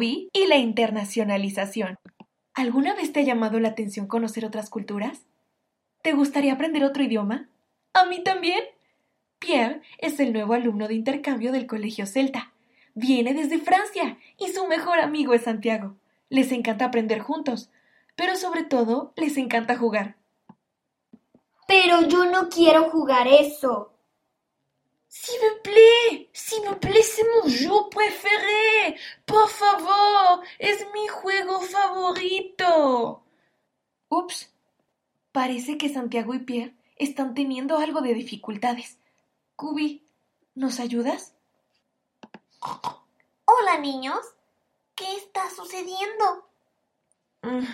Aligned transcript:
Y 0.00 0.46
la 0.46 0.56
internacionalización. 0.56 1.98
¿Alguna 2.54 2.94
vez 2.94 3.12
te 3.12 3.20
ha 3.20 3.24
llamado 3.24 3.58
la 3.58 3.68
atención 3.68 4.06
conocer 4.06 4.44
otras 4.44 4.70
culturas? 4.70 5.26
¿Te 6.02 6.12
gustaría 6.12 6.52
aprender 6.52 6.84
otro 6.84 7.02
idioma? 7.02 7.48
A 7.94 8.04
mí 8.04 8.22
también. 8.22 8.62
Pierre 9.40 9.82
es 9.98 10.20
el 10.20 10.32
nuevo 10.32 10.54
alumno 10.54 10.86
de 10.86 10.94
intercambio 10.94 11.50
del 11.50 11.66
Colegio 11.66 12.06
Celta. 12.06 12.52
Viene 12.94 13.34
desde 13.34 13.58
Francia 13.58 14.18
y 14.36 14.48
su 14.48 14.66
mejor 14.68 15.00
amigo 15.00 15.34
es 15.34 15.42
Santiago. 15.42 15.96
Les 16.28 16.52
encanta 16.52 16.84
aprender 16.84 17.20
juntos, 17.20 17.70
pero 18.16 18.36
sobre 18.36 18.62
todo 18.62 19.12
les 19.16 19.36
encanta 19.36 19.76
jugar. 19.76 20.16
Pero 21.66 22.06
yo 22.06 22.24
no 22.26 22.48
quiero 22.48 22.90
jugar 22.90 23.26
eso. 23.26 23.92
S'il 25.08 25.40
vous 25.40 25.62
plaît, 25.62 26.28
s'il 26.34 26.68
vous 26.68 26.76
plaît, 26.76 27.02
c'est 27.02 27.24
mon 27.24 27.48
jeu 27.48 27.70
préféré. 27.90 28.98
Por 29.24 29.48
favor, 29.48 30.42
es 30.58 30.86
mi 30.92 31.08
juego 31.08 31.60
favorito. 31.60 33.22
Ups, 34.10 34.52
parece 35.32 35.78
que 35.78 35.88
Santiago 35.88 36.34
y 36.34 36.40
Pierre 36.40 36.74
están 36.96 37.34
teniendo 37.34 37.78
algo 37.78 38.02
de 38.02 38.12
dificultades. 38.12 38.98
Cubi, 39.56 40.06
¿nos 40.54 40.78
ayudas? 40.78 41.34
Hola, 43.46 43.78
niños. 43.80 44.20
¿Qué 44.94 45.16
está 45.16 45.48
sucediendo? 45.50 46.50
Mm, 47.42 47.64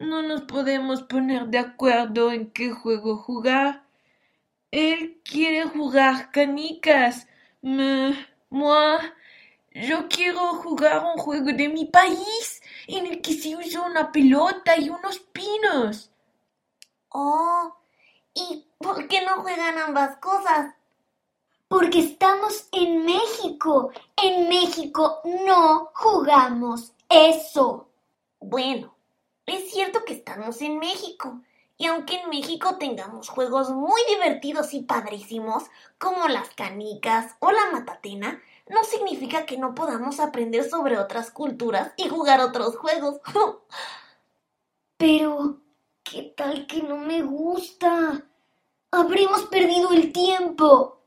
no 0.00 0.22
nos 0.22 0.42
podemos 0.42 1.02
poner 1.04 1.46
de 1.46 1.58
acuerdo 1.58 2.32
en 2.32 2.50
qué 2.50 2.70
juego 2.70 3.16
jugar. 3.16 3.86
Él 4.72 5.20
quiere 5.22 5.64
jugar 5.64 6.30
canicas. 6.32 7.28
Me, 7.60 8.26
moi, 8.48 8.98
yo 9.74 10.08
quiero 10.08 10.54
jugar 10.54 11.04
un 11.04 11.18
juego 11.18 11.52
de 11.52 11.68
mi 11.68 11.84
país 11.84 12.62
en 12.88 13.06
el 13.06 13.20
que 13.20 13.34
se 13.34 13.54
usa 13.54 13.82
una 13.82 14.10
pelota 14.10 14.78
y 14.78 14.88
unos 14.88 15.18
pinos. 15.18 16.10
Oh, 17.10 17.76
¿y 18.32 18.66
por 18.78 19.06
qué 19.08 19.20
no 19.20 19.42
juegan 19.42 19.76
ambas 19.76 20.16
cosas? 20.16 20.74
Porque 21.68 21.98
estamos 21.98 22.66
en 22.72 23.04
México. 23.04 23.92
En 24.16 24.48
México 24.48 25.20
no 25.44 25.90
jugamos 25.92 26.94
eso. 27.10 27.90
Bueno, 28.40 28.96
es 29.44 29.70
cierto 29.70 30.02
que 30.06 30.14
estamos 30.14 30.62
en 30.62 30.78
México, 30.78 31.42
y 31.82 31.86
aunque 31.86 32.20
en 32.20 32.30
México 32.30 32.76
tengamos 32.78 33.28
juegos 33.28 33.70
muy 33.70 34.00
divertidos 34.08 34.72
y 34.72 34.82
padrísimos, 34.82 35.64
como 35.98 36.28
las 36.28 36.50
canicas 36.50 37.34
o 37.40 37.50
la 37.50 37.72
matatena, 37.72 38.40
no 38.68 38.84
significa 38.84 39.46
que 39.46 39.58
no 39.58 39.74
podamos 39.74 40.20
aprender 40.20 40.62
sobre 40.62 40.96
otras 40.96 41.32
culturas 41.32 41.92
y 41.96 42.08
jugar 42.08 42.40
otros 42.40 42.76
juegos. 42.76 43.16
Pero, 44.96 45.58
¿qué 46.04 46.32
tal 46.36 46.68
que 46.68 46.84
no 46.84 46.98
me 46.98 47.20
gusta? 47.22 48.28
Habremos 48.92 49.42
perdido 49.46 49.90
el 49.90 50.12
tiempo. 50.12 51.00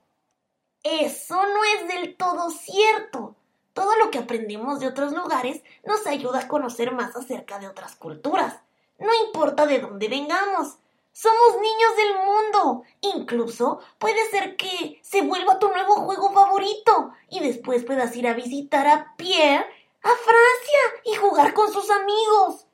Eso 0.84 1.36
no 1.42 1.64
es 1.64 1.88
del 1.88 2.18
todo 2.18 2.50
cierto. 2.50 3.38
Todo 3.72 3.96
lo 3.96 4.12
que 4.12 4.18
aprendemos 4.18 4.82
de 4.82 4.88
otros 4.88 5.14
lugares 5.14 5.64
nos 5.86 6.06
ayuda 6.06 6.40
a 6.40 6.48
conocer 6.50 6.92
más 6.92 7.16
acerca 7.16 7.60
de 7.60 7.70
otras 7.70 7.96
culturas. 7.96 8.65
No 8.98 9.14
importa 9.26 9.66
de 9.66 9.80
dónde 9.80 10.08
vengamos. 10.08 10.78
Somos 11.12 11.56
niños 11.62 11.96
del 11.96 12.16
mundo. 12.26 12.84
Incluso 13.02 13.80
puede 13.98 14.30
ser 14.30 14.56
que 14.58 15.00
se 15.02 15.22
vuelva 15.22 15.60
tu 15.60 15.70
nuevo 15.70 15.96
juego 16.02 16.32
favorito 16.34 17.14
y 17.30 17.40
después 17.40 17.84
puedas 17.84 18.16
ir 18.16 18.28
a 18.28 18.34
visitar 18.34 18.88
a 18.88 19.16
Pierre 19.16 19.66
a 20.06 20.10
Francia 20.10 21.02
y 21.04 21.16
jugar 21.16 21.54
con 21.56 21.74
sus 21.74 21.90
amigos. 21.90 22.68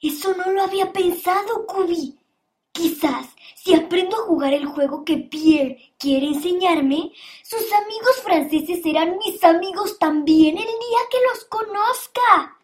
Eso 0.00 0.34
no 0.34 0.52
lo 0.52 0.62
había 0.62 0.92
pensado, 0.92 1.66
Kubi. 1.66 2.18
Quizás 2.70 3.26
si 3.56 3.74
aprendo 3.74 4.16
a 4.16 4.26
jugar 4.26 4.54
el 4.54 4.66
juego 4.66 5.04
que 5.04 5.16
Pierre 5.18 5.94
quiere 5.98 6.26
enseñarme, 6.28 7.12
sus 7.42 7.72
amigos 7.72 8.22
franceses 8.22 8.82
serán 8.82 9.18
mis 9.18 9.42
amigos 9.42 9.98
también 9.98 10.56
el 10.56 10.64
día 10.64 11.00
que 11.10 11.18
los 11.30 11.44
conozca. 11.46 12.58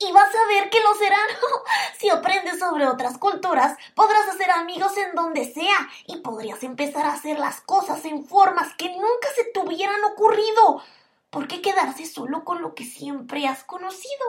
Y 0.00 0.12
vas 0.12 0.32
a 0.32 0.46
ver 0.46 0.70
que 0.70 0.80
lo 0.80 0.94
serán. 0.94 1.28
si 1.98 2.08
aprendes 2.08 2.60
sobre 2.60 2.86
otras 2.86 3.18
culturas, 3.18 3.76
podrás 3.94 4.28
hacer 4.28 4.50
amigos 4.50 4.96
en 4.96 5.14
donde 5.14 5.52
sea 5.52 5.88
y 6.06 6.18
podrías 6.18 6.62
empezar 6.62 7.04
a 7.04 7.14
hacer 7.14 7.38
las 7.38 7.60
cosas 7.60 8.04
en 8.04 8.24
formas 8.24 8.74
que 8.76 8.90
nunca 8.90 9.28
se 9.34 9.44
te 9.44 9.58
hubieran 9.58 10.02
ocurrido. 10.04 10.82
¿Por 11.30 11.48
qué 11.48 11.60
quedarse 11.60 12.06
solo 12.06 12.44
con 12.44 12.62
lo 12.62 12.74
que 12.74 12.84
siempre 12.84 13.46
has 13.46 13.64
conocido? 13.64 14.24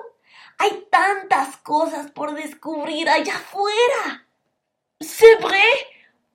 Hay 0.57 0.87
tantas 0.89 1.57
cosas 1.57 2.11
por 2.11 2.33
descubrir 2.33 3.07
allá 3.09 3.35
afuera. 3.35 4.25
C'est 4.99 5.39
vrai. 5.39 5.63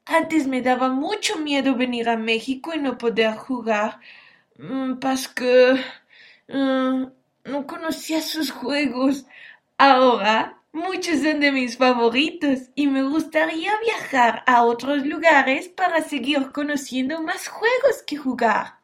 Antes 0.06 0.46
me 0.46 0.62
daba 0.62 0.88
mucho 0.88 1.38
miedo 1.38 1.74
venir 1.74 2.08
a 2.08 2.16
México 2.16 2.72
y 2.74 2.78
no 2.78 2.96
poder 2.96 3.36
jugar. 3.36 4.00
Mm, 4.56 4.94
parce 5.00 5.28
que... 5.28 5.84
Mm, 6.48 7.06
no 7.44 7.66
conocía 7.66 8.20
sus 8.20 8.50
juegos. 8.50 9.26
Ahora 9.78 10.62
muchos 10.72 11.20
son 11.20 11.40
de 11.40 11.52
mis 11.52 11.76
favoritos 11.76 12.70
y 12.74 12.86
me 12.86 13.02
gustaría 13.02 13.72
viajar 13.80 14.42
a 14.46 14.64
otros 14.64 15.06
lugares 15.06 15.68
para 15.68 16.02
seguir 16.02 16.50
conociendo 16.52 17.22
más 17.22 17.48
juegos 17.48 18.02
que 18.06 18.16
jugar. 18.16 18.78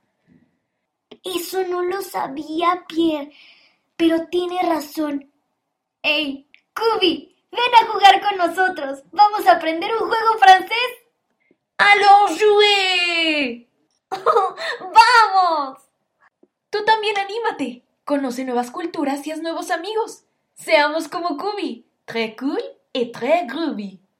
Eso 1.25 1.65
no 1.67 1.83
lo 1.83 2.01
sabía, 2.03 2.85
Pierre, 2.89 3.33
pero 3.97 4.27
tiene 4.29 4.61
razón. 4.63 5.31
¡Ey, 6.03 6.47
Kubi! 6.75 7.27
Ven 7.53 7.75
a 7.83 7.93
jugar 7.93 8.21
con 8.21 8.39
nosotros. 8.39 9.03
Vamos 9.11 9.47
a 9.47 9.53
aprender 9.53 9.91
un 9.93 10.09
juego 10.09 10.39
francés. 10.39 10.91
¡Alors 11.77 12.39
jouer! 12.39 13.67
¡Vamos! 14.81 15.83
Tú 16.71 16.85
también 16.85 17.19
anímate. 17.19 17.90
Conoce 18.11 18.45
nuevas 18.45 18.73
culturas 18.73 19.25
y 19.25 19.31
haz 19.31 19.41
nuevos 19.41 19.71
amigos. 19.71 20.25
Seamos 20.55 21.07
como 21.07 21.37
Kubi, 21.37 21.87
très 22.07 22.35
cool 22.35 22.59
et 22.93 23.13
très 23.13 23.47
groovy. 23.47 24.01